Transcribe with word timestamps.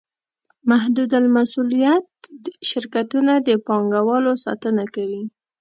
محدودالمسوولیت 0.69 2.07
شرکتونه 2.69 3.33
د 3.47 3.49
پانګوالو 3.67 4.33
ساتنه 4.45 4.83
کوي. 4.95 5.23